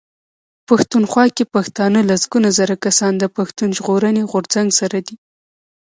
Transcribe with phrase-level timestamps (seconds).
[0.67, 5.15] پښتونخوا کې پښتانه لسګونه زره کسان د پښتون ژغورني غورځنګ سره دي.